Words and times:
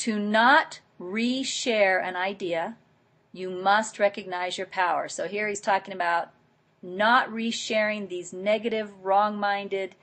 To 0.00 0.18
not 0.18 0.80
reshare 0.98 2.02
an 2.02 2.16
idea, 2.16 2.78
you 3.34 3.50
must 3.50 3.98
recognize 3.98 4.56
your 4.56 4.66
power. 4.66 5.10
So 5.10 5.28
here 5.28 5.46
he's 5.46 5.60
talking 5.60 5.92
about 5.92 6.30
not 6.80 7.28
resharing 7.28 8.08
these 8.08 8.32
negative, 8.32 8.90
wrong-minded, 9.04 9.96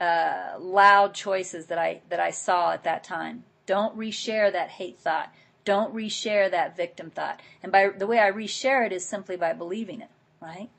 uh, 0.00 0.54
loud 0.58 1.12
choices 1.12 1.66
that 1.66 1.76
I 1.76 2.00
that 2.08 2.20
I 2.20 2.30
saw 2.30 2.72
at 2.72 2.84
that 2.84 3.04
time. 3.04 3.44
Don't 3.66 3.94
reshare 3.98 4.50
that 4.50 4.70
hate 4.70 4.98
thought. 4.98 5.30
Don't 5.66 5.94
reshare 5.94 6.50
that 6.50 6.74
victim 6.74 7.10
thought. 7.10 7.42
And 7.62 7.70
by 7.70 7.90
the 7.90 8.06
way 8.06 8.20
I 8.20 8.30
reshare 8.30 8.86
it 8.86 8.94
is 8.94 9.04
simply 9.04 9.36
by 9.36 9.52
believing 9.52 10.00
it, 10.00 10.10
right? 10.40 10.70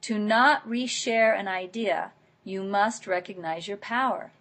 To 0.00 0.18
not 0.18 0.66
reshare 0.66 1.38
an 1.38 1.46
idea, 1.46 2.12
you 2.42 2.62
must 2.62 3.06
recognize 3.06 3.68
your 3.68 3.76
power. 3.76 4.32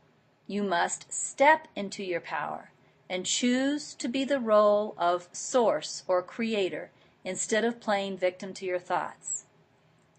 You 0.48 0.63
must 0.63 1.12
step 1.12 1.68
into 1.76 2.02
your 2.02 2.22
power 2.22 2.72
and 3.09 3.26
choose 3.26 3.95
to 3.95 4.08
be 4.08 4.23
the 4.23 4.40
role 4.40 4.94
of 4.98 5.27
source 5.31 6.04
or 6.08 6.22
creator 6.22 6.91
instead 7.26 7.66
of 7.66 7.82
playing 7.82 8.18
victim 8.18 8.54
to 8.54 8.66
your 8.66 8.80
thoughts. 8.80 9.45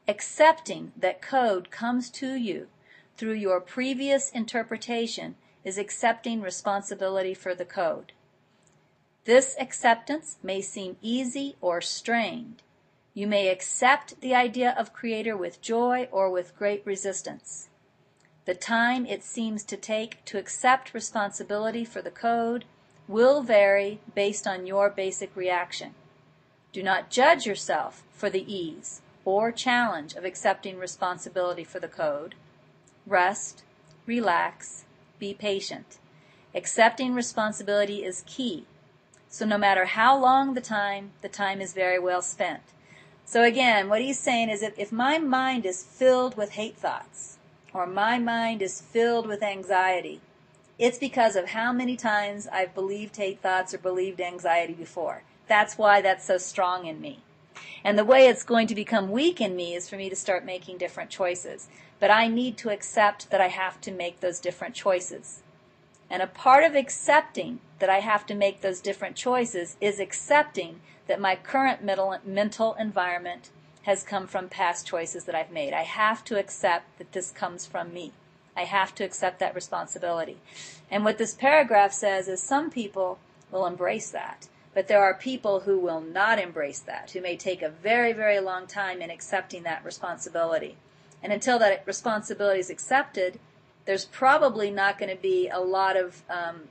Accepting 0.09 0.93
that 0.97 1.23
code 1.23 1.71
comes 1.71 2.11
to 2.11 2.35
you 2.35 2.67
through 3.17 3.35
your 3.35 3.61
previous 3.61 4.31
interpretation 4.31 5.37
is 5.63 5.79
accepting 5.79 6.41
responsibility 6.41 7.35
for 7.35 7.55
the 7.55 7.65
code. 7.65 8.13
This 9.25 9.55
acceptance 9.61 10.39
may 10.43 10.61
seem 10.61 10.97
easy 11.03 11.57
or 11.61 11.81
strained. 11.81 12.63
You 13.15 13.27
may 13.27 13.49
accept 13.49 14.21
the 14.21 14.35
idea 14.35 14.75
of 14.77 14.93
Creator 14.93 15.37
with 15.37 15.61
joy 15.61 16.09
or 16.11 16.31
with 16.31 16.57
great 16.57 16.85
resistance. 16.87 17.69
The 18.47 18.55
time 18.55 19.05
it 19.05 19.23
seems 19.23 19.63
to 19.65 19.77
take 19.77 20.25
to 20.25 20.39
accept 20.39 20.95
responsibility 20.95 21.85
for 21.85 22.01
the 22.01 22.11
code 22.11 22.65
will 23.11 23.43
vary 23.43 23.99
based 24.15 24.47
on 24.47 24.67
your 24.67 24.89
basic 24.89 25.35
reaction. 25.35 25.93
Do 26.73 26.81
not 26.81 27.11
judge 27.11 27.45
yourself 27.45 28.05
for 28.13 28.31
the 28.31 28.47
ease 28.53 29.03
or 29.25 29.51
challenge 29.51 30.15
of 30.15 30.25
accepting 30.25 30.79
responsibility 30.79 31.65
for 31.65 31.81
the 31.81 31.89
code. 31.89 32.37
Rest, 33.07 33.65
relax, 34.07 34.85
be 35.19 35.35
patient. 35.35 35.99
Accepting 36.55 37.13
responsibility 37.13 38.05
is 38.05 38.23
key. 38.27 38.65
So 39.29 39.45
no 39.45 39.59
matter 39.59 39.87
how 39.87 40.17
long 40.17 40.55
the 40.55 40.61
time, 40.61 41.11
the 41.21 41.29
time 41.29 41.61
is 41.61 41.73
very 41.73 41.99
well 41.99 42.23
spent. 42.23 42.63
So 43.25 43.43
again, 43.43 43.89
what 43.89 44.01
he's 44.01 44.21
saying 44.21 44.51
is 44.51 44.63
if, 44.63 44.79
if 44.79 44.93
my 44.93 45.19
mind 45.19 45.67
is 45.67 45.83
filled 45.83 46.37
with 46.37 46.53
hate 46.53 46.77
thoughts, 46.77 47.39
or 47.73 47.87
my 47.87 48.19
mind 48.19 48.63
is 48.63 48.81
filled 48.81 49.27
with 49.27 49.43
anxiety, 49.43 50.21
it's 50.81 50.99
because 50.99 51.37
of 51.37 51.51
how 51.51 51.75
many 51.75 51.95
times 51.95 52.49
I've 52.51 52.75
believed 52.75 53.17
hate 53.17 53.43
thoughts 53.43 53.75
or 53.75 53.79
believed 53.79 54.19
anxiety 54.19 54.73
before. 54.73 55.23
That's 55.47 55.77
why 55.77 56.01
that's 56.01 56.25
so 56.25 56.39
strong 56.39 56.87
in 56.87 57.03
me. 57.03 57.21
And 57.85 57.99
the 57.99 58.05
way 58.05 58.29
it's 58.29 58.43
going 58.43 58.67
to 58.69 58.75
become 58.75 59.11
weak 59.11 59.43
in 59.43 59.55
me 59.55 59.75
is 59.75 59.91
for 59.91 59.97
me 59.97 60.09
to 60.09 60.17
start 60.17 60.45
making 60.45 60.79
different 60.79 61.11
choices. 61.11 61.69
But 61.99 62.11
I 62.11 62.29
need 62.29 62.57
to 62.59 62.71
accept 62.71 63.31
that 63.31 63.43
I 63.43 63.49
have 63.49 63.79
to 63.83 63.93
make 63.93 64.21
those 64.21 64.41
different 64.41 64.75
choices. 64.75 65.43
And 66.09 66.23
a 66.23 66.27
part 66.27 66.65
of 66.65 66.75
accepting 66.75 67.61
that 67.79 67.91
I 67.91 68.01
have 68.01 68.25
to 68.27 68.35
make 68.35 68.63
those 68.63 68.81
different 68.81 69.17
choices 69.17 69.77
is 69.83 70.01
accepting 70.01 70.81
that 71.09 71.21
my 71.21 71.37
current 71.37 71.85
mental 71.85 72.75
environment 72.75 73.51
has 73.83 74.03
come 74.03 74.27
from 74.27 74.49
past 74.49 74.87
choices 74.87 75.25
that 75.25 75.35
I've 75.35 75.53
made. 75.53 75.75
I 75.75 75.83
have 75.83 76.25
to 76.25 76.39
accept 76.39 76.97
that 76.99 77.13
this 77.13 77.31
comes 77.31 77.67
from 77.67 77.93
me. 77.93 78.13
I 78.57 78.65
have 78.65 78.95
to 78.97 79.05
accept 79.05 79.39
that 79.41 79.55
responsibility. 79.55 80.39
And 80.91 81.05
what 81.05 81.19
this 81.19 81.35
paragraph 81.35 81.93
says 81.93 82.29
is 82.29 82.43
some 82.43 82.71
people 82.71 83.19
will 83.51 83.67
embrace 83.67 84.11
that. 84.11 84.49
But 84.75 84.87
there 84.87 85.03
are 85.03 85.15
people 85.15 85.61
who 85.61 85.79
will 85.79 86.01
not 86.01 86.39
embrace 86.39 86.81
that, 86.81 87.11
who 87.11 87.21
may 87.21 87.37
take 87.37 87.63
a 87.63 87.69
very, 87.69 88.13
very 88.13 88.41
long 88.41 88.67
time 88.67 89.03
in 89.03 89.11
accepting 89.11 89.65
that 89.65 89.85
responsibility. 89.85 90.77
And 91.23 91.33
until 91.33 91.59
that 91.59 91.83
responsibility 91.87 92.61
is 92.61 92.71
accepted, 92.71 93.41
there's 93.85 94.05
probably 94.05 94.71
not 94.71 94.99
going 94.99 95.15
to 95.15 95.21
be 95.21 95.49
a 95.49 95.59
lot 95.59 95.97
of 95.97 96.23
um, 96.31 96.63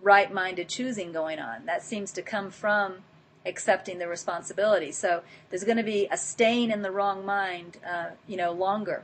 right 0.00 0.32
minded 0.32 0.68
choosing 0.68 1.12
going 1.12 1.38
on. 1.38 1.66
That 1.66 1.82
seems 1.82 2.10
to 2.12 2.22
come 2.22 2.50
from 2.50 2.98
accepting 3.44 3.98
the 3.98 4.08
responsibility. 4.08 4.92
So 4.92 5.22
there's 5.50 5.64
going 5.64 5.76
to 5.76 5.82
be 5.82 6.08
a 6.10 6.16
staying 6.16 6.70
in 6.70 6.82
the 6.82 6.90
wrong 6.90 7.26
mind, 7.26 7.78
uh, 7.86 8.10
you 8.26 8.36
know, 8.36 8.52
longer. 8.52 9.02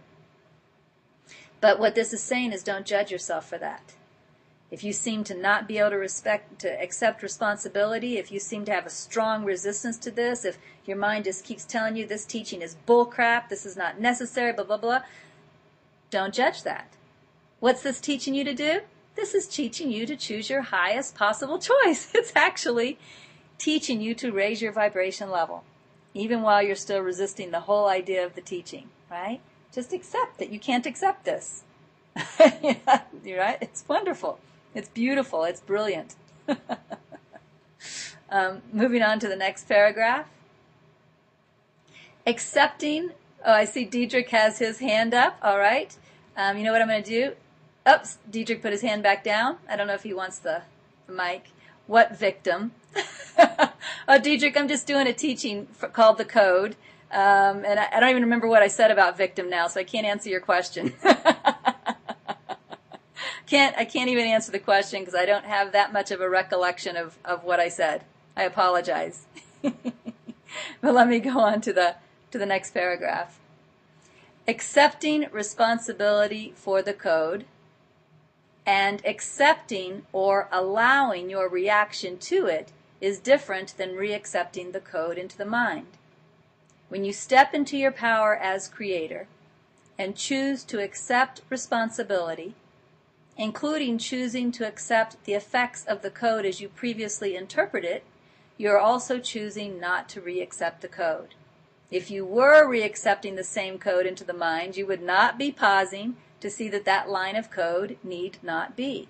But 1.61 1.79
what 1.79 1.95
this 1.95 2.13
is 2.13 2.23
saying 2.23 2.53
is 2.53 2.63
don't 2.63 2.87
judge 2.87 3.11
yourself 3.11 3.49
for 3.49 3.59
that. 3.59 3.95
If 4.71 4.85
you 4.85 4.93
seem 4.93 5.25
to 5.25 5.35
not 5.35 5.67
be 5.67 5.79
able 5.79 5.91
to 5.91 5.97
respect, 5.97 6.59
to 6.61 6.83
accept 6.83 7.23
responsibility, 7.23 8.19
if 8.19 8.31
you 8.31 8.39
seem 8.39 8.67
to 8.67 8.73
have 8.73 8.85
a 8.85 8.91
strong 8.91 9.45
resistance 9.45 9.97
to 9.99 10.11
this, 10.11 10.45
if 10.45 10.59
your 10.85 10.99
mind 10.99 11.25
just 11.25 11.45
keeps 11.45 11.65
telling 11.65 11.97
you 11.97 12.07
this 12.07 12.27
teaching 12.27 12.61
is 12.61 12.77
bullcrap, 12.87 13.49
this 13.49 13.65
is 13.65 13.77
not 13.77 13.99
necessary, 13.99 14.53
blah, 14.53 14.65
blah, 14.65 14.77
blah, 14.77 15.01
don't 16.11 16.35
judge 16.35 16.63
that. 16.65 16.93
What's 17.61 17.83
this 17.83 18.01
teaching 18.01 18.35
you 18.35 18.45
to 18.45 18.55
do? 18.55 18.81
This 19.17 19.35
is 19.35 19.49
teaching 19.49 19.91
you 19.91 20.07
to 20.07 20.17
choose 20.17 20.51
your 20.51 20.63
highest 20.63 21.15
possible 21.15 21.59
choice. 21.59 22.13
It's 22.15 22.33
actually 22.37 22.99
teaching 23.57 24.01
you 24.01 24.15
to 24.17 24.31
raise 24.31 24.63
your 24.63 24.73
vibration 24.73 25.31
level, 25.31 25.65
even 26.15 26.43
while 26.43 26.63
you're 26.63 26.77
still 26.77 27.01
resisting 27.01 27.51
the 27.51 27.61
whole 27.61 27.89
idea 27.89 28.25
of 28.25 28.35
the 28.35 28.41
teaching, 28.43 28.91
right? 29.11 29.41
Just 29.73 29.93
accept 29.93 30.39
that 30.39 30.51
you 30.51 30.59
can't 30.59 30.87
accept 30.87 31.25
this. 31.25 31.63
You're 33.25 33.39
right? 33.39 33.59
It's 33.61 33.85
wonderful. 33.87 34.39
It's 34.75 34.89
beautiful. 34.89 35.45
It's 35.45 35.61
brilliant. 35.61 36.15
um, 38.31 38.63
moving 38.73 39.03
on 39.03 39.19
to 39.21 39.29
the 39.29 39.37
next 39.37 39.69
paragraph. 39.69 40.27
Accepting. 42.27 43.11
Oh, 43.45 43.53
I 43.53 43.65
see 43.65 43.85
Diedrich 43.85 44.31
has 44.31 44.59
his 44.59 44.81
hand 44.81 45.15
up. 45.15 45.39
All 45.43 45.59
right. 45.59 45.97
Um, 46.37 46.57
you 46.57 46.65
know 46.65 46.73
what 46.73 46.83
I'm 46.83 46.89
going 46.89 47.03
to 47.03 47.09
do? 47.09 47.33
Oops, 47.89 48.19
Diedrich 48.31 48.63
put 48.63 48.73
his 48.73 48.83
hand 48.83 49.03
back 49.03 49.25
down. 49.25 49.59
I 49.69 49.77
don't 49.77 49.87
know 49.87 49.95
if 49.95 50.03
he 50.03 50.13
wants 50.13 50.39
the, 50.39 50.63
the 51.07 51.13
mic. 51.13 51.51
What 51.87 52.19
victim? 52.19 52.73
oh, 54.09 54.19
Diedrich, 54.19 54.57
I'm 54.57 54.69
just 54.69 54.87
doing 54.87 55.07
a 55.07 55.13
teaching 55.13 55.67
for, 55.73 55.89
called 55.89 56.19
The 56.19 56.25
Code. 56.25 56.77
Um, 57.11 57.65
and 57.65 57.81
I, 57.81 57.89
I, 57.93 58.01
don't 58.01 58.11
even 58.11 58.23
remember 58.23 58.49
what 58.49 58.63
I 58.63 58.69
said 58.69 58.91
about 58.91 59.17
victim 59.17 59.49
now, 59.49 59.67
so 59.69 59.81
I 59.81 59.85
can't 59.85 60.07
answer 60.07 60.29
your 60.29 60.41
question. 60.41 60.93
can't 63.47 63.75
I 63.79 63.87
can't 63.87 64.11
even 64.11 64.27
answer 64.27 64.53
the 64.53 64.59
question 64.59 65.01
because 65.01 65.15
I 65.15 65.25
don't 65.25 65.47
have 65.47 65.73
that 65.73 65.91
much 65.91 66.11
of 66.11 66.21
a 66.21 66.29
recollection 66.29 66.99
of, 66.99 67.17
of 67.25 67.45
what 67.45 67.61
I 67.61 67.71
said. 67.71 68.05
I 68.37 68.43
apologize. 68.43 69.25
but 69.63 69.75
let 70.83 71.09
me 71.09 71.19
go 71.19 71.41
on 71.41 71.63
to 71.63 71.73
the 71.73 71.97
to 72.31 72.39
the 72.39 72.45
next 72.45 72.73
paragraph. 72.73 73.39
Accepting 74.47 75.29
responsibility 75.33 76.53
for 76.57 76.83
the 76.83 76.93
code 76.93 77.47
and 78.67 79.01
accepting 79.07 80.03
or 80.13 80.47
allowing 80.53 81.31
your 81.31 81.49
reaction 81.49 82.19
to 82.19 82.45
it 82.45 82.71
is 83.01 83.19
different 83.19 83.75
than 83.79 83.97
reaccepting 83.97 84.73
the 84.73 84.81
code 84.81 85.17
into 85.17 85.39
the 85.39 85.47
mind. 85.47 85.87
When 86.89 87.05
you 87.05 87.13
step 87.13 87.53
into 87.53 87.77
your 87.77 87.93
power 87.93 88.35
as 88.35 88.69
creator 88.69 89.27
and 89.99 90.17
choose 90.17 90.65
to 90.65 90.83
accept 90.83 91.43
responsibility, 91.51 92.55
including 93.37 93.99
choosing 93.99 94.51
to 94.53 94.67
accept 94.67 95.23
the 95.25 95.35
effects 95.35 95.85
of 95.85 96.01
the 96.03 96.11
code 96.11 96.47
as 96.47 96.61
you 96.61 96.69
previously 96.69 97.37
interpreted 97.37 97.91
it, 97.91 98.05
you 98.57 98.71
are 98.71 98.79
also 98.79 99.19
choosing 99.19 99.79
not 99.79 100.09
to 100.09 100.21
reaccept 100.21 100.81
the 100.81 100.89
code. 100.89 101.35
If 101.91 102.11
you 102.11 102.25
were 102.25 102.67
reaccepting 102.67 103.37
the 103.37 103.45
same 103.45 103.79
code 103.79 104.07
into 104.07 104.25
the 104.25 104.33
mind, 104.33 104.77
you 104.77 104.87
would 104.87 105.03
not 105.03 105.39
be 105.39 105.53
pausing 105.53 106.17
to 106.41 106.51
see 106.51 106.69
that 106.69 106.85
that 106.85 107.09
line 107.09 107.37
of 107.37 107.51
code 107.51 107.99
need 108.03 108.39
not 108.43 108.77
be. 108.77 109.09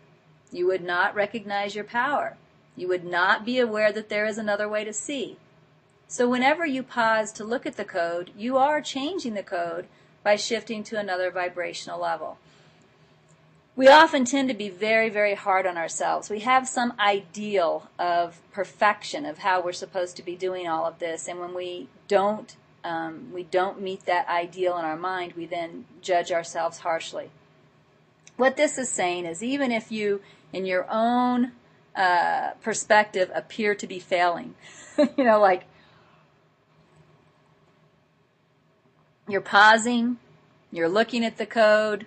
You 0.50 0.66
would 0.66 0.82
not 0.82 1.14
recognize 1.14 1.74
your 1.74 1.84
power. 1.84 2.36
You 2.76 2.88
would 2.88 3.04
not 3.04 3.44
be 3.44 3.58
aware 3.58 3.92
that 3.92 4.08
there 4.08 4.26
is 4.26 4.38
another 4.38 4.68
way 4.68 4.84
to 4.84 4.92
see. 4.92 5.36
So 6.08 6.26
whenever 6.26 6.64
you 6.64 6.82
pause 6.82 7.32
to 7.32 7.44
look 7.44 7.66
at 7.66 7.76
the 7.76 7.84
code, 7.84 8.30
you 8.36 8.56
are 8.56 8.80
changing 8.80 9.34
the 9.34 9.42
code 9.42 9.86
by 10.22 10.36
shifting 10.36 10.82
to 10.84 10.98
another 10.98 11.30
vibrational 11.30 12.00
level. 12.00 12.38
We 13.76 13.88
often 13.88 14.24
tend 14.24 14.48
to 14.48 14.54
be 14.54 14.70
very, 14.70 15.10
very 15.10 15.34
hard 15.34 15.66
on 15.66 15.76
ourselves. 15.76 16.30
We 16.30 16.40
have 16.40 16.66
some 16.66 16.94
ideal 16.98 17.90
of 17.98 18.40
perfection 18.50 19.26
of 19.26 19.38
how 19.38 19.60
we're 19.60 19.72
supposed 19.72 20.16
to 20.16 20.24
be 20.24 20.34
doing 20.34 20.66
all 20.66 20.86
of 20.86 20.98
this, 20.98 21.28
and 21.28 21.38
when 21.38 21.54
we 21.54 21.88
don't 22.08 22.56
um, 22.84 23.32
we 23.32 23.42
don't 23.42 23.80
meet 23.80 24.06
that 24.06 24.28
ideal 24.28 24.78
in 24.78 24.84
our 24.84 24.96
mind, 24.96 25.34
we 25.34 25.46
then 25.46 25.84
judge 26.00 26.32
ourselves 26.32 26.78
harshly. 26.78 27.30
What 28.36 28.56
this 28.56 28.78
is 28.78 28.88
saying 28.88 29.26
is 29.26 29.42
even 29.42 29.72
if 29.72 29.90
you, 29.92 30.22
in 30.52 30.64
your 30.64 30.86
own 30.88 31.52
uh, 31.94 32.52
perspective, 32.62 33.30
appear 33.34 33.74
to 33.74 33.86
be 33.86 33.98
failing, 33.98 34.54
you 34.98 35.24
know, 35.24 35.40
like 35.40 35.64
you're 39.28 39.40
pausing, 39.40 40.18
you're 40.72 40.88
looking 40.88 41.24
at 41.24 41.38
the 41.38 41.46
code, 41.46 42.06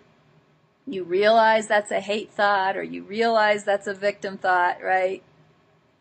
you 0.85 1.03
realize 1.03 1.68
that's 1.68 1.91
a 1.91 2.00
hate 2.00 2.31
thought 2.31 2.75
or 2.75 2.83
you 2.83 3.03
realize 3.03 3.63
that's 3.63 3.88
a 3.88 3.94
victim 3.94 4.38
thought, 4.38 4.81
right? 4.83 5.23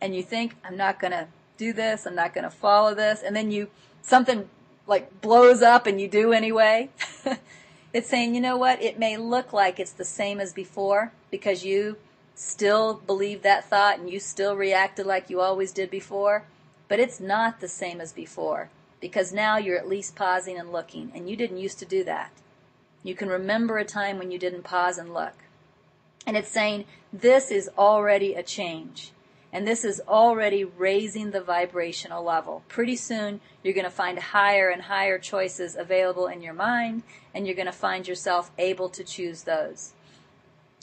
and 0.00 0.16
you 0.16 0.22
think, 0.22 0.56
I'm 0.64 0.76
not 0.76 0.98
going 0.98 1.12
to 1.12 1.28
do 1.56 1.72
this, 1.72 2.06
I'm 2.06 2.14
not 2.14 2.34
going 2.34 2.44
to 2.44 2.50
follow 2.50 2.94
this, 2.94 3.22
and 3.22 3.36
then 3.36 3.50
you, 3.50 3.68
something 4.02 4.48
like 4.86 5.20
blows 5.20 5.62
up 5.62 5.86
and 5.86 6.00
you 6.00 6.08
do 6.08 6.32
anyway. 6.32 6.88
it's 7.92 8.08
saying, 8.08 8.34
you 8.34 8.40
know 8.40 8.56
what, 8.56 8.82
it 8.82 8.98
may 8.98 9.16
look 9.16 9.52
like 9.52 9.78
it's 9.78 9.92
the 9.92 10.04
same 10.04 10.40
as 10.40 10.52
before 10.52 11.12
because 11.30 11.64
you 11.64 11.96
still 12.34 12.94
believe 13.06 13.42
that 13.42 13.68
thought 13.68 13.98
and 13.98 14.10
you 14.10 14.18
still 14.18 14.56
reacted 14.56 15.04
like 15.06 15.28
you 15.28 15.40
always 15.40 15.72
did 15.72 15.90
before, 15.90 16.44
but 16.88 16.98
it's 16.98 17.20
not 17.20 17.60
the 17.60 17.68
same 17.68 18.00
as 18.00 18.12
before 18.12 18.70
because 19.00 19.32
now 19.32 19.56
you're 19.56 19.78
at 19.78 19.88
least 19.88 20.16
pausing 20.16 20.58
and 20.58 20.72
looking, 20.72 21.10
and 21.14 21.28
you 21.28 21.36
didn't 21.36 21.58
used 21.58 21.78
to 21.78 21.86
do 21.86 22.04
that. 22.04 22.30
You 23.02 23.14
can 23.14 23.28
remember 23.28 23.78
a 23.78 23.84
time 23.84 24.18
when 24.18 24.30
you 24.30 24.38
didn't 24.38 24.62
pause 24.62 24.98
and 24.98 25.14
look. 25.14 25.34
And 26.26 26.36
it's 26.36 26.50
saying 26.50 26.84
this 27.12 27.50
is 27.50 27.70
already 27.78 28.34
a 28.34 28.42
change. 28.42 29.12
And 29.52 29.66
this 29.66 29.84
is 29.84 30.00
already 30.06 30.62
raising 30.64 31.32
the 31.32 31.40
vibrational 31.40 32.22
level. 32.22 32.62
Pretty 32.68 32.94
soon, 32.94 33.40
you're 33.64 33.74
going 33.74 33.84
to 33.84 33.90
find 33.90 34.18
higher 34.18 34.68
and 34.68 34.82
higher 34.82 35.18
choices 35.18 35.74
available 35.74 36.28
in 36.28 36.40
your 36.40 36.54
mind, 36.54 37.02
and 37.34 37.46
you're 37.46 37.56
going 37.56 37.66
to 37.66 37.72
find 37.72 38.06
yourself 38.06 38.52
able 38.58 38.88
to 38.90 39.02
choose 39.02 39.42
those. 39.42 39.92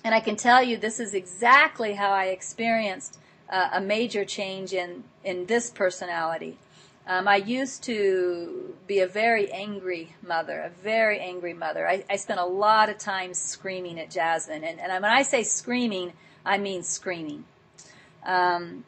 And 0.04 0.14
I 0.14 0.20
can 0.20 0.36
tell 0.36 0.62
you, 0.62 0.76
this 0.76 1.00
is 1.00 1.14
exactly 1.14 1.94
how 1.94 2.12
I 2.12 2.26
experienced 2.26 3.20
uh, 3.50 3.70
a 3.72 3.80
major 3.80 4.26
change 4.26 4.74
in, 4.74 5.06
in 5.24 5.46
this 5.46 5.70
personality. 5.70 6.58
Um, 7.08 7.26
I 7.26 7.38
used 7.38 7.84
to 7.84 8.76
be 8.86 9.00
a 9.00 9.08
very 9.08 9.50
angry 9.50 10.14
mother, 10.28 10.60
a 10.60 10.70
very 10.70 11.20
angry 11.20 11.54
mother. 11.54 11.88
I, 11.88 12.04
I 12.10 12.18
spent 12.18 12.42
a 12.42 12.46
lot 12.46 12.90
of 12.90 12.98
time 12.98 13.34
screaming 13.34 13.98
at 13.98 14.12
Jasmine. 14.12 14.66
And, 14.66 14.78
and 14.80 14.92
when 14.92 15.06
I 15.06 15.22
say 15.22 15.44
screaming, 15.44 16.12
I 16.46 16.58
mean 16.58 16.84
screaming. 16.84 17.46
Um, 18.26 18.84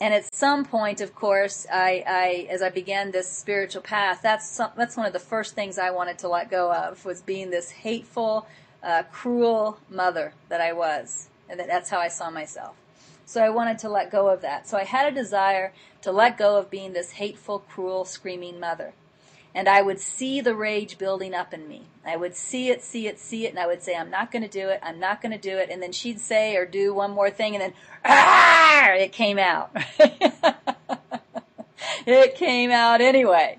and 0.00 0.12
at 0.12 0.34
some 0.34 0.64
point, 0.64 1.00
of 1.00 1.14
course, 1.14 1.64
I, 1.72 2.02
I, 2.06 2.48
as 2.50 2.60
I 2.60 2.70
began 2.70 3.12
this 3.12 3.28
spiritual 3.28 3.82
path, 3.82 4.20
that's 4.20 4.48
some, 4.48 4.72
that's 4.76 4.96
one 4.96 5.06
of 5.06 5.12
the 5.12 5.20
first 5.20 5.54
things 5.54 5.78
I 5.78 5.90
wanted 5.92 6.18
to 6.18 6.28
let 6.28 6.50
go 6.50 6.72
of 6.72 7.04
was 7.04 7.22
being 7.22 7.50
this 7.50 7.70
hateful, 7.70 8.48
uh, 8.82 9.04
cruel 9.12 9.78
mother 9.88 10.34
that 10.48 10.60
I 10.60 10.72
was, 10.72 11.28
and 11.48 11.60
that, 11.60 11.68
that's 11.68 11.88
how 11.88 12.00
I 12.00 12.08
saw 12.08 12.30
myself. 12.30 12.74
So 13.26 13.42
I 13.42 13.48
wanted 13.48 13.78
to 13.78 13.88
let 13.88 14.10
go 14.10 14.28
of 14.28 14.42
that. 14.42 14.68
So 14.68 14.76
I 14.76 14.84
had 14.84 15.10
a 15.10 15.14
desire 15.14 15.72
to 16.04 16.12
let 16.12 16.36
go 16.36 16.58
of 16.58 16.70
being 16.70 16.92
this 16.92 17.12
hateful, 17.12 17.58
cruel, 17.58 18.04
screaming 18.04 18.60
mother. 18.60 18.92
And 19.54 19.68
I 19.68 19.80
would 19.80 19.98
see 19.98 20.40
the 20.40 20.54
rage 20.54 20.98
building 20.98 21.32
up 21.34 21.54
in 21.54 21.66
me. 21.66 21.84
I 22.04 22.16
would 22.16 22.36
see 22.36 22.68
it, 22.68 22.82
see 22.82 23.06
it, 23.06 23.18
see 23.18 23.46
it, 23.46 23.50
and 23.50 23.58
I 23.58 23.66
would 23.66 23.82
say, 23.82 23.96
I'm 23.96 24.10
not 24.10 24.30
going 24.30 24.42
to 24.42 24.48
do 24.48 24.68
it, 24.68 24.80
I'm 24.82 25.00
not 25.00 25.22
going 25.22 25.32
to 25.32 25.38
do 25.38 25.56
it. 25.56 25.70
And 25.70 25.82
then 25.82 25.92
she'd 25.92 26.20
say 26.20 26.56
or 26.56 26.66
do 26.66 26.92
one 26.92 27.12
more 27.12 27.30
thing, 27.30 27.54
and 27.54 27.62
then, 27.62 27.72
ah, 28.04 28.92
it 28.92 29.12
came 29.12 29.38
out. 29.38 29.70
it 32.06 32.34
came 32.34 32.70
out 32.70 33.00
anyway. 33.00 33.58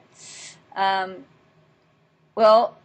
Um, 0.76 1.26
well, 2.36 2.78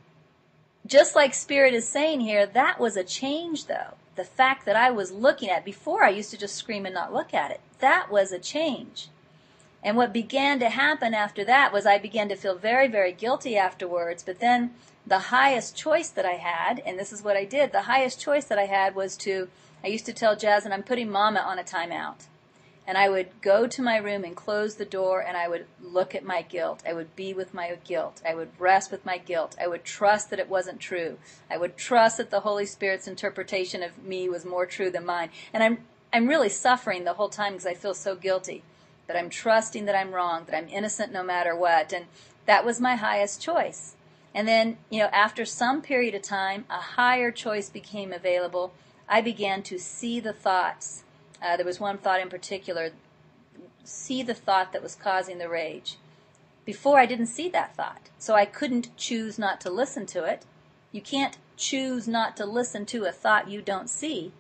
just 0.86 1.14
like 1.14 1.34
Spirit 1.34 1.74
is 1.74 1.86
saying 1.86 2.20
here, 2.20 2.46
that 2.46 2.80
was 2.80 2.96
a 2.96 3.04
change, 3.04 3.66
though 3.66 3.94
the 4.16 4.24
fact 4.24 4.66
that 4.66 4.76
I 4.76 4.90
was 4.90 5.10
looking 5.10 5.48
at 5.48 5.64
before 5.64 6.04
I 6.04 6.10
used 6.10 6.30
to 6.30 6.36
just 6.36 6.54
scream 6.54 6.84
and 6.84 6.94
not 6.94 7.12
look 7.12 7.32
at 7.32 7.50
it. 7.50 7.60
That 7.78 8.10
was 8.10 8.32
a 8.32 8.38
change. 8.38 9.08
And 9.82 9.97
what 9.97 10.12
began 10.12 10.59
to 10.61 10.69
happen 10.69 11.15
after 11.15 11.44
that 11.44 11.73
was 11.73 11.87
I 11.87 11.99
began 11.99 12.29
to 12.29 12.37
feel 12.37 12.56
very, 12.56 12.87
very 12.87 13.12
guilty 13.12 13.56
afterwards. 13.56 14.23
But 14.23 14.41
then 14.41 14.75
the 15.06 15.19
highest 15.19 15.77
choice 15.77 16.11
that 16.11 16.27
I 16.27 16.35
had, 16.35 16.81
and 16.81 16.99
this 16.99 17.12
is 17.12 17.23
what 17.23 17.37
I 17.37 17.44
did, 17.44 17.73
the 17.73 17.82
highest 17.82 18.21
choice 18.21 18.44
that 18.47 18.59
I 18.59 18.67
had 18.67 18.94
was 18.94 19.17
to, 19.19 19.49
I 19.82 19.88
used 19.88 20.06
to 20.06 20.12
tell 20.12 20.37
Jasmine, 20.37 20.73
I'm 20.73 20.82
putting 20.82 21.11
mama 21.11 21.41
on 21.41 21.59
a 21.59 21.65
timeout 21.65 22.27
and 22.91 22.99
I 22.99 23.09
would 23.09 23.41
go 23.41 23.69
to 23.69 23.82
my 23.82 23.99
room 23.99 24.25
and 24.25 24.35
close 24.35 24.75
the 24.75 24.85
door 24.85 25.21
and 25.21 25.37
I 25.37 25.47
would 25.47 25.67
look 25.81 26.12
at 26.12 26.25
my 26.25 26.43
guilt. 26.43 26.82
I 26.85 26.93
would 26.93 27.15
be 27.15 27.32
with 27.32 27.55
my 27.55 27.79
guilt. 27.85 28.21
I 28.29 28.35
would 28.35 28.49
rest 28.59 28.91
with 28.91 29.06
my 29.06 29.17
guilt. 29.17 29.55
I 29.61 29.69
would 29.69 29.85
trust 29.85 30.31
that 30.31 30.41
it 30.41 30.49
wasn't 30.49 30.81
true. 30.81 31.19
I 31.49 31.56
would 31.56 31.77
trust 31.77 32.17
that 32.17 32.31
the 32.31 32.41
Holy 32.41 32.67
Spirit's 32.67 33.06
interpretation 33.06 33.85
of 33.85 34.03
me 34.03 34.29
was 34.29 34.44
more 34.44 34.67
true 34.67 34.91
than 34.91 35.06
mine. 35.06 35.31
And 35.53 35.62
I'm 35.62 35.85
I'm 36.12 36.27
really 36.27 36.49
suffering 36.49 37.05
the 37.05 37.12
whole 37.12 37.29
time 37.29 37.53
because 37.53 37.67
I 37.67 37.75
feel 37.75 37.94
so 37.94 38.17
guilty. 38.17 38.65
But 39.10 39.18
I'm 39.18 39.28
trusting 39.28 39.86
that 39.86 39.96
I'm 39.96 40.14
wrong, 40.14 40.44
that 40.46 40.56
I'm 40.56 40.68
innocent 40.68 41.12
no 41.12 41.24
matter 41.24 41.56
what. 41.56 41.92
And 41.92 42.06
that 42.46 42.64
was 42.64 42.80
my 42.80 42.94
highest 42.94 43.42
choice. 43.42 43.96
And 44.32 44.46
then, 44.46 44.78
you 44.88 45.00
know, 45.00 45.08
after 45.12 45.44
some 45.44 45.82
period 45.82 46.14
of 46.14 46.22
time, 46.22 46.64
a 46.70 46.80
higher 46.80 47.32
choice 47.32 47.68
became 47.68 48.12
available. 48.12 48.72
I 49.08 49.20
began 49.20 49.64
to 49.64 49.78
see 49.78 50.20
the 50.20 50.32
thoughts 50.32 51.02
uh, 51.42 51.56
there 51.56 51.66
was 51.66 51.80
one 51.80 51.98
thought 51.98 52.20
in 52.20 52.28
particular 52.28 52.90
see 53.82 54.22
the 54.22 54.34
thought 54.34 54.72
that 54.72 54.82
was 54.82 54.94
causing 54.94 55.38
the 55.38 55.48
rage. 55.48 55.96
Before, 56.64 56.98
I 57.00 57.06
didn't 57.06 57.26
see 57.26 57.48
that 57.48 57.74
thought, 57.74 58.10
so 58.18 58.34
I 58.34 58.44
couldn't 58.44 58.96
choose 58.96 59.38
not 59.38 59.60
to 59.62 59.70
listen 59.70 60.06
to 60.06 60.24
it. 60.24 60.44
You 60.92 61.00
can't 61.00 61.38
choose 61.56 62.06
not 62.06 62.36
to 62.36 62.44
listen 62.44 62.84
to 62.86 63.04
a 63.04 63.12
thought 63.12 63.50
you 63.50 63.62
don't 63.62 63.88
see. 63.88 64.32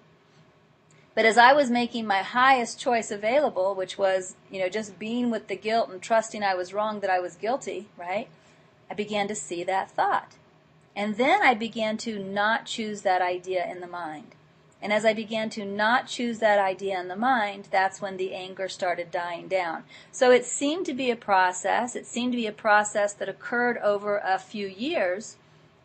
But 1.14 1.24
as 1.24 1.36
I 1.36 1.52
was 1.52 1.70
making 1.70 2.06
my 2.06 2.22
highest 2.22 2.78
choice 2.78 3.10
available, 3.10 3.74
which 3.74 3.98
was, 3.98 4.36
you 4.50 4.60
know, 4.60 4.68
just 4.68 4.98
being 4.98 5.30
with 5.30 5.48
the 5.48 5.56
guilt 5.56 5.90
and 5.90 6.00
trusting 6.00 6.42
I 6.42 6.54
was 6.54 6.72
wrong, 6.72 7.00
that 7.00 7.10
I 7.10 7.18
was 7.18 7.34
guilty, 7.34 7.88
right? 7.98 8.28
I 8.90 8.94
began 8.94 9.28
to 9.28 9.34
see 9.34 9.64
that 9.64 9.90
thought. 9.90 10.34
And 10.94 11.16
then 11.16 11.42
I 11.42 11.54
began 11.54 11.96
to 11.98 12.18
not 12.18 12.66
choose 12.66 13.02
that 13.02 13.22
idea 13.22 13.68
in 13.68 13.80
the 13.80 13.86
mind. 13.86 14.34
And 14.82 14.92
as 14.92 15.04
I 15.04 15.12
began 15.12 15.50
to 15.50 15.64
not 15.64 16.06
choose 16.06 16.38
that 16.38 16.58
idea 16.58 16.98
in 16.98 17.08
the 17.08 17.16
mind, 17.16 17.68
that's 17.70 18.00
when 18.00 18.16
the 18.16 18.34
anger 18.34 18.68
started 18.68 19.10
dying 19.10 19.46
down. 19.46 19.84
So 20.10 20.30
it 20.30 20.46
seemed 20.46 20.86
to 20.86 20.94
be 20.94 21.10
a 21.10 21.16
process. 21.16 21.94
It 21.94 22.06
seemed 22.06 22.32
to 22.32 22.38
be 22.38 22.46
a 22.46 22.52
process 22.52 23.12
that 23.14 23.28
occurred 23.28 23.76
over 23.78 24.18
a 24.18 24.38
few 24.38 24.66
years. 24.66 25.36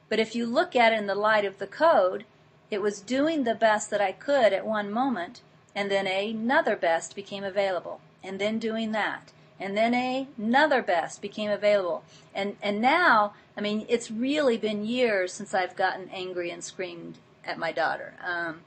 But 0.07 0.19
if 0.19 0.33
you 0.33 0.45
look 0.45 0.75
at 0.75 0.93
it 0.93 0.99
in 0.99 1.07
the 1.07 1.15
light 1.15 1.45
of 1.45 1.57
the 1.57 1.67
code, 1.67 2.25
it 2.71 2.81
was 2.81 3.01
doing 3.01 3.43
the 3.43 3.55
best 3.55 3.89
that 3.89 4.01
I 4.01 4.11
could 4.11 4.53
at 4.53 4.65
one 4.65 4.91
moment, 4.91 5.41
and 5.75 5.91
then 5.91 6.07
another 6.07 6.75
best 6.75 7.15
became 7.15 7.43
available, 7.43 8.01
and 8.23 8.39
then 8.39 8.59
doing 8.59 8.91
that. 8.91 9.31
And 9.59 9.77
then 9.77 10.27
another 10.37 10.81
best 10.81 11.21
became 11.21 11.49
available. 11.49 12.03
And, 12.33 12.57
and 12.61 12.81
now, 12.81 13.33
I 13.55 13.61
mean, 13.61 13.85
it's 13.87 14.11
really 14.11 14.57
been 14.57 14.85
years 14.85 15.31
since 15.31 15.53
I've 15.53 15.77
gotten 15.77 16.09
angry 16.09 16.49
and 16.51 16.63
screamed 16.63 17.17
at 17.45 17.57
my 17.57 17.71
daughter. 17.71 18.13
Um, 18.25 18.61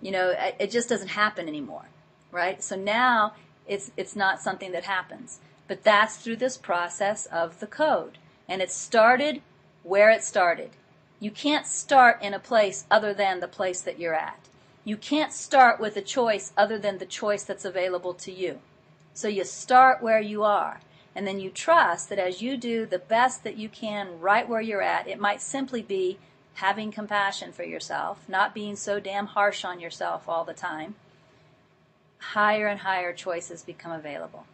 you 0.00 0.10
know, 0.10 0.34
it 0.58 0.70
just 0.70 0.88
doesn't 0.88 1.08
happen 1.08 1.46
anymore, 1.46 1.84
right? 2.32 2.62
So 2.62 2.76
now 2.76 3.34
it's 3.66 3.90
it's 3.96 4.16
not 4.16 4.40
something 4.40 4.72
that 4.72 4.84
happens, 4.84 5.40
but 5.68 5.84
that's 5.84 6.16
through 6.16 6.36
this 6.36 6.56
process 6.56 7.26
of 7.26 7.60
the 7.60 7.66
code, 7.66 8.18
and 8.48 8.62
it 8.62 8.70
started 8.70 9.42
where 9.82 10.10
it 10.10 10.24
started. 10.24 10.70
You 11.20 11.30
can't 11.30 11.66
start 11.66 12.22
in 12.22 12.32
a 12.32 12.38
place 12.38 12.86
other 12.90 13.12
than 13.12 13.40
the 13.40 13.48
place 13.48 13.82
that 13.82 13.98
you're 13.98 14.14
at. 14.14 14.48
You 14.84 14.96
can't 14.96 15.32
start 15.32 15.78
with 15.78 15.96
a 15.96 16.02
choice 16.02 16.52
other 16.56 16.78
than 16.78 16.98
the 16.98 17.06
choice 17.06 17.44
that's 17.44 17.66
available 17.66 18.14
to 18.14 18.32
you. 18.32 18.60
So 19.12 19.28
you 19.28 19.44
start 19.44 20.02
where 20.02 20.20
you 20.20 20.42
are. 20.42 20.80
And 21.14 21.26
then 21.26 21.40
you 21.40 21.50
trust 21.50 22.08
that 22.08 22.18
as 22.18 22.40
you 22.40 22.56
do 22.56 22.86
the 22.86 22.98
best 22.98 23.44
that 23.44 23.56
you 23.56 23.68
can 23.68 24.20
right 24.20 24.48
where 24.48 24.60
you're 24.60 24.80
at, 24.80 25.08
it 25.08 25.20
might 25.20 25.42
simply 25.42 25.82
be 25.82 26.18
having 26.54 26.90
compassion 26.90 27.52
for 27.52 27.64
yourself, 27.64 28.28
not 28.28 28.54
being 28.54 28.76
so 28.76 29.00
damn 29.00 29.26
harsh 29.26 29.64
on 29.64 29.80
yourself 29.80 30.28
all 30.28 30.44
the 30.44 30.54
time, 30.54 30.94
higher 32.18 32.66
and 32.66 32.80
higher 32.80 33.12
choices 33.12 33.62
become 33.62 33.92
available. 33.92 34.46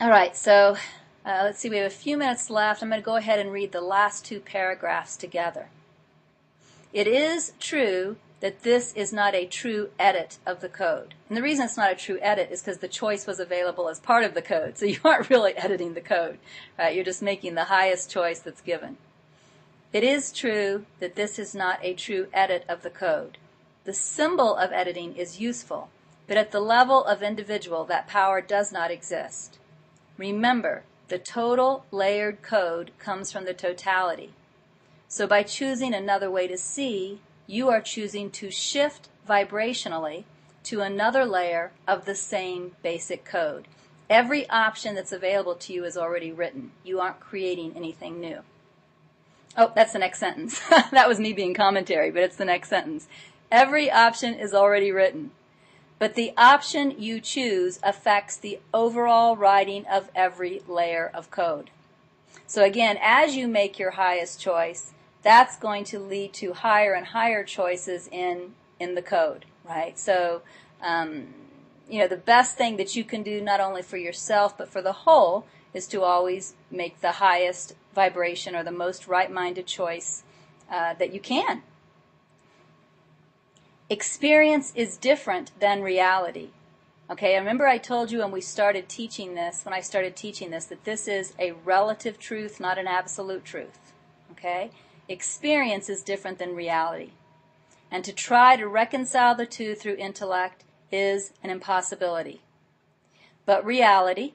All 0.00 0.08
right, 0.08 0.36
so 0.36 0.76
uh, 1.24 1.42
let's 1.44 1.58
see, 1.58 1.68
we 1.68 1.76
have 1.76 1.86
a 1.86 1.94
few 1.94 2.16
minutes 2.16 2.48
left. 2.48 2.82
I'm 2.82 2.88
going 2.88 3.00
to 3.00 3.04
go 3.04 3.16
ahead 3.16 3.38
and 3.38 3.52
read 3.52 3.72
the 3.72 3.80
last 3.80 4.24
two 4.24 4.40
paragraphs 4.40 5.16
together. 5.16 5.68
It 6.92 7.06
is 7.06 7.52
true 7.60 8.16
that 8.40 8.62
this 8.62 8.94
is 8.94 9.12
not 9.12 9.34
a 9.34 9.46
true 9.46 9.90
edit 9.98 10.38
of 10.46 10.60
the 10.60 10.68
code. 10.68 11.14
And 11.28 11.36
the 11.36 11.42
reason 11.42 11.66
it's 11.66 11.76
not 11.76 11.92
a 11.92 11.96
true 11.96 12.18
edit 12.22 12.50
is 12.50 12.62
because 12.62 12.78
the 12.78 12.88
choice 12.88 13.26
was 13.26 13.38
available 13.38 13.88
as 13.88 14.00
part 14.00 14.24
of 14.24 14.34
the 14.34 14.42
code. 14.42 14.78
So 14.78 14.86
you 14.86 14.98
aren't 15.04 15.30
really 15.30 15.54
editing 15.56 15.94
the 15.94 16.00
code, 16.00 16.38
right? 16.78 16.94
You're 16.94 17.04
just 17.04 17.22
making 17.22 17.54
the 17.54 17.64
highest 17.64 18.10
choice 18.10 18.40
that's 18.40 18.62
given. 18.62 18.96
It 19.92 20.04
is 20.04 20.32
true 20.32 20.86
that 21.00 21.16
this 21.16 21.38
is 21.38 21.54
not 21.54 21.80
a 21.82 21.94
true 21.94 22.28
edit 22.32 22.64
of 22.68 22.82
the 22.82 22.90
code. 22.90 23.38
The 23.84 23.92
symbol 23.92 24.56
of 24.56 24.72
editing 24.72 25.16
is 25.16 25.40
useful, 25.40 25.90
but 26.28 26.36
at 26.36 26.52
the 26.52 26.60
level 26.60 27.04
of 27.04 27.22
individual, 27.22 27.84
that 27.86 28.06
power 28.06 28.40
does 28.40 28.72
not 28.72 28.90
exist. 28.90 29.58
Remember, 30.16 30.84
the 31.10 31.18
total 31.18 31.84
layered 31.90 32.40
code 32.40 32.92
comes 33.00 33.30
from 33.30 33.44
the 33.44 33.52
totality. 33.52 34.32
So 35.08 35.26
by 35.26 35.42
choosing 35.42 35.92
another 35.92 36.30
way 36.30 36.46
to 36.46 36.56
see, 36.56 37.20
you 37.48 37.68
are 37.68 37.80
choosing 37.80 38.30
to 38.30 38.50
shift 38.50 39.08
vibrationally 39.28 40.22
to 40.64 40.82
another 40.82 41.24
layer 41.24 41.72
of 41.86 42.04
the 42.04 42.14
same 42.14 42.76
basic 42.82 43.24
code. 43.24 43.66
Every 44.08 44.48
option 44.48 44.94
that's 44.94 45.10
available 45.10 45.56
to 45.56 45.72
you 45.72 45.84
is 45.84 45.96
already 45.96 46.30
written. 46.30 46.70
You 46.84 47.00
aren't 47.00 47.18
creating 47.18 47.72
anything 47.74 48.20
new. 48.20 48.40
Oh, 49.56 49.72
that's 49.74 49.92
the 49.92 49.98
next 49.98 50.20
sentence. 50.20 50.60
that 50.92 51.08
was 51.08 51.18
me 51.18 51.32
being 51.32 51.54
commentary, 51.54 52.12
but 52.12 52.22
it's 52.22 52.36
the 52.36 52.44
next 52.44 52.68
sentence. 52.68 53.08
Every 53.50 53.90
option 53.90 54.34
is 54.34 54.54
already 54.54 54.92
written. 54.92 55.32
But 56.00 56.14
the 56.14 56.32
option 56.38 56.94
you 56.98 57.20
choose 57.20 57.78
affects 57.82 58.36
the 58.36 58.58
overall 58.72 59.36
writing 59.36 59.84
of 59.86 60.10
every 60.14 60.62
layer 60.66 61.10
of 61.12 61.30
code. 61.30 61.70
So 62.46 62.64
again, 62.64 62.98
as 63.02 63.36
you 63.36 63.46
make 63.46 63.78
your 63.78 63.92
highest 63.92 64.40
choice, 64.40 64.92
that's 65.22 65.58
going 65.58 65.84
to 65.84 65.98
lead 65.98 66.32
to 66.34 66.54
higher 66.54 66.94
and 66.94 67.08
higher 67.08 67.44
choices 67.44 68.08
in 68.10 68.54
in 68.78 68.94
the 68.94 69.02
code, 69.02 69.44
right? 69.62 69.98
So, 69.98 70.40
um, 70.82 71.34
you 71.86 71.98
know, 71.98 72.08
the 72.08 72.16
best 72.16 72.56
thing 72.56 72.78
that 72.78 72.96
you 72.96 73.04
can 73.04 73.22
do 73.22 73.42
not 73.42 73.60
only 73.60 73.82
for 73.82 73.98
yourself 73.98 74.56
but 74.56 74.70
for 74.70 74.80
the 74.80 75.04
whole 75.04 75.46
is 75.74 75.86
to 75.88 76.00
always 76.00 76.54
make 76.70 77.02
the 77.02 77.12
highest 77.12 77.74
vibration 77.94 78.56
or 78.56 78.64
the 78.64 78.72
most 78.72 79.06
right-minded 79.06 79.66
choice 79.66 80.22
uh, 80.70 80.94
that 80.94 81.12
you 81.12 81.20
can. 81.20 81.62
Experience 83.90 84.72
is 84.76 84.96
different 84.96 85.50
than 85.58 85.82
reality. 85.82 86.50
Okay, 87.10 87.34
I 87.34 87.38
remember 87.38 87.66
I 87.66 87.78
told 87.78 88.12
you 88.12 88.20
when 88.20 88.30
we 88.30 88.40
started 88.40 88.88
teaching 88.88 89.34
this, 89.34 89.64
when 89.64 89.74
I 89.74 89.80
started 89.80 90.14
teaching 90.14 90.50
this, 90.50 90.66
that 90.66 90.84
this 90.84 91.08
is 91.08 91.34
a 91.40 91.54
relative 91.64 92.16
truth, 92.16 92.60
not 92.60 92.78
an 92.78 92.86
absolute 92.86 93.44
truth. 93.44 93.92
Okay? 94.30 94.70
Experience 95.08 95.88
is 95.88 96.04
different 96.04 96.38
than 96.38 96.54
reality. 96.54 97.10
And 97.90 98.04
to 98.04 98.12
try 98.12 98.54
to 98.54 98.68
reconcile 98.68 99.34
the 99.34 99.44
two 99.44 99.74
through 99.74 99.96
intellect 99.96 100.62
is 100.92 101.32
an 101.42 101.50
impossibility. 101.50 102.42
But 103.44 103.66
reality, 103.66 104.34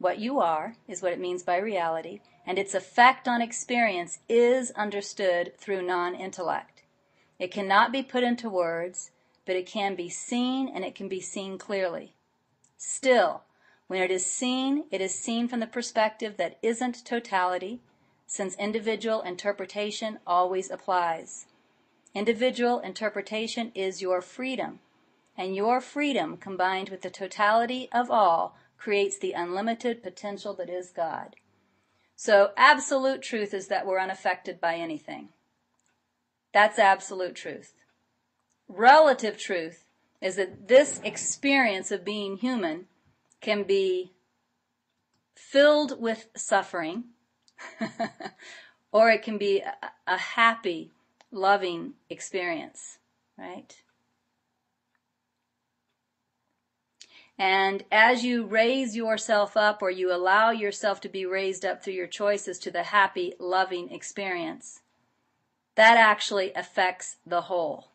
what 0.00 0.18
you 0.18 0.40
are, 0.40 0.74
is 0.88 1.02
what 1.02 1.12
it 1.12 1.20
means 1.20 1.44
by 1.44 1.58
reality, 1.58 2.18
and 2.44 2.58
its 2.58 2.74
effect 2.74 3.28
on 3.28 3.42
experience 3.42 4.18
is 4.28 4.72
understood 4.72 5.56
through 5.56 5.82
non 5.82 6.16
intellect. 6.16 6.77
It 7.38 7.52
cannot 7.52 7.92
be 7.92 8.02
put 8.02 8.24
into 8.24 8.50
words, 8.50 9.10
but 9.46 9.56
it 9.56 9.66
can 9.66 9.94
be 9.94 10.08
seen 10.08 10.68
and 10.68 10.84
it 10.84 10.94
can 10.94 11.08
be 11.08 11.20
seen 11.20 11.56
clearly. 11.56 12.14
Still, 12.76 13.42
when 13.86 14.02
it 14.02 14.10
is 14.10 14.26
seen, 14.26 14.84
it 14.90 15.00
is 15.00 15.14
seen 15.14 15.48
from 15.48 15.60
the 15.60 15.66
perspective 15.66 16.36
that 16.36 16.58
isn't 16.62 17.04
totality, 17.04 17.80
since 18.26 18.54
individual 18.56 19.22
interpretation 19.22 20.18
always 20.26 20.70
applies. 20.70 21.46
Individual 22.14 22.80
interpretation 22.80 23.72
is 23.74 24.02
your 24.02 24.20
freedom, 24.20 24.80
and 25.36 25.56
your 25.56 25.80
freedom 25.80 26.36
combined 26.36 26.90
with 26.90 27.02
the 27.02 27.10
totality 27.10 27.88
of 27.92 28.10
all 28.10 28.56
creates 28.76 29.16
the 29.16 29.32
unlimited 29.32 30.02
potential 30.02 30.52
that 30.54 30.68
is 30.68 30.90
God. 30.90 31.36
So, 32.16 32.50
absolute 32.56 33.22
truth 33.22 33.54
is 33.54 33.68
that 33.68 33.86
we're 33.86 34.00
unaffected 34.00 34.60
by 34.60 34.74
anything. 34.74 35.28
That's 36.58 36.80
absolute 36.80 37.36
truth. 37.36 37.72
Relative 38.66 39.38
truth 39.38 39.84
is 40.20 40.34
that 40.34 40.66
this 40.66 41.00
experience 41.04 41.92
of 41.92 42.04
being 42.04 42.36
human 42.36 42.86
can 43.40 43.62
be 43.62 44.10
filled 45.36 46.00
with 46.02 46.26
suffering 46.36 47.04
or 48.92 49.08
it 49.08 49.22
can 49.22 49.38
be 49.38 49.62
a, 50.08 50.18
happy, 50.18 50.90
loving 51.30 51.92
experience, 52.10 52.98
right? 53.38 53.76
And 57.38 57.84
as 57.92 58.24
you 58.24 58.46
raise 58.46 58.96
yourself 58.96 59.56
up 59.56 59.80
or 59.80 59.92
you 59.92 60.12
allow 60.12 60.50
yourself 60.50 61.00
to 61.02 61.08
be 61.08 61.24
raised 61.24 61.64
up 61.64 61.84
through 61.84 61.94
your 61.94 62.08
choices 62.08 62.58
to 62.58 62.72
the 62.72 62.82
happy, 62.82 63.34
loving 63.38 63.92
experience, 63.92 64.80
that 65.78 65.96
actually 65.96 66.52
affects 66.54 67.18
the 67.24 67.42
whole. 67.42 67.92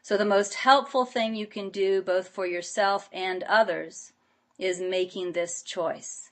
So 0.00 0.16
the 0.16 0.24
most 0.24 0.54
helpful 0.54 1.04
thing 1.04 1.34
you 1.34 1.48
can 1.48 1.70
do 1.70 2.02
both 2.02 2.28
for 2.28 2.46
yourself 2.46 3.10
and 3.12 3.42
others 3.42 4.12
is 4.60 4.80
making 4.80 5.32
this 5.32 5.60
choice. 5.60 6.27